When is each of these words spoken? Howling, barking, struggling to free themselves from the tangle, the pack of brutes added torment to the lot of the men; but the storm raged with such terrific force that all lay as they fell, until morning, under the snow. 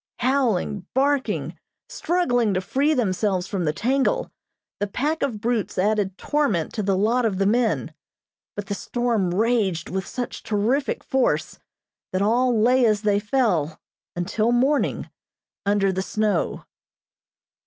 Howling, 0.17 0.87
barking, 0.95 1.59
struggling 1.87 2.55
to 2.55 2.61
free 2.61 2.95
themselves 2.95 3.45
from 3.45 3.65
the 3.65 3.71
tangle, 3.71 4.31
the 4.79 4.87
pack 4.87 5.21
of 5.21 5.39
brutes 5.39 5.77
added 5.77 6.17
torment 6.17 6.73
to 6.73 6.81
the 6.81 6.97
lot 6.97 7.23
of 7.23 7.37
the 7.37 7.45
men; 7.45 7.93
but 8.55 8.65
the 8.65 8.73
storm 8.73 9.31
raged 9.31 9.89
with 9.91 10.07
such 10.07 10.41
terrific 10.41 11.03
force 11.03 11.59
that 12.13 12.21
all 12.23 12.59
lay 12.59 12.83
as 12.83 13.03
they 13.03 13.19
fell, 13.19 13.79
until 14.15 14.51
morning, 14.51 15.07
under 15.67 15.91
the 15.93 16.01
snow. 16.01 16.65